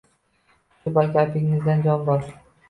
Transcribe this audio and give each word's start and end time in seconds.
Shu 0.79 0.93
gapingizda 0.95 1.77
jon 1.85 2.03
bor 2.09 2.27